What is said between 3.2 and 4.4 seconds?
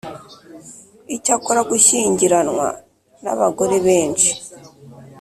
n abagore benshi